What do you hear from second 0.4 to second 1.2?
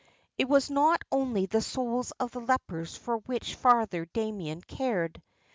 was not